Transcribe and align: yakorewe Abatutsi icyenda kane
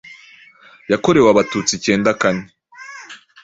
yakorewe 0.91 1.27
Abatutsi 1.29 1.71
icyenda 1.75 2.11
kane 2.21 2.43